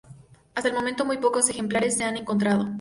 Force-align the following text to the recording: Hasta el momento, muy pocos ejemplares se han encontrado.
Hasta 0.55 0.67
el 0.69 0.73
momento, 0.73 1.05
muy 1.05 1.19
pocos 1.19 1.47
ejemplares 1.51 1.95
se 1.95 2.03
han 2.03 2.17
encontrado. 2.17 2.69